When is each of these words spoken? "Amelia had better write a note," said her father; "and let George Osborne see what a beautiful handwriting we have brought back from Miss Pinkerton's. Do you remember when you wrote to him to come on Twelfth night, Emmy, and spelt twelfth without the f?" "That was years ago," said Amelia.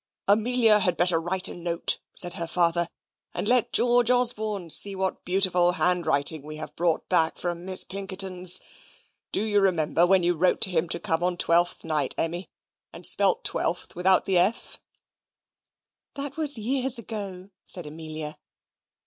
"Amelia 0.27 0.79
had 0.79 0.97
better 0.97 1.21
write 1.21 1.47
a 1.47 1.53
note," 1.53 1.99
said 2.15 2.33
her 2.33 2.47
father; 2.47 2.89
"and 3.35 3.47
let 3.47 3.71
George 3.71 4.09
Osborne 4.09 4.71
see 4.71 4.95
what 4.95 5.13
a 5.13 5.17
beautiful 5.25 5.73
handwriting 5.73 6.41
we 6.41 6.55
have 6.55 6.75
brought 6.75 7.07
back 7.07 7.37
from 7.37 7.65
Miss 7.65 7.83
Pinkerton's. 7.83 8.63
Do 9.31 9.43
you 9.43 9.61
remember 9.61 10.07
when 10.07 10.23
you 10.23 10.33
wrote 10.33 10.59
to 10.61 10.71
him 10.71 10.89
to 10.89 10.99
come 10.99 11.21
on 11.21 11.37
Twelfth 11.37 11.85
night, 11.85 12.15
Emmy, 12.17 12.49
and 12.91 13.05
spelt 13.05 13.43
twelfth 13.43 13.95
without 13.95 14.25
the 14.25 14.39
f?" 14.39 14.81
"That 16.15 16.35
was 16.35 16.57
years 16.57 16.97
ago," 16.97 17.51
said 17.67 17.85
Amelia. 17.85 18.39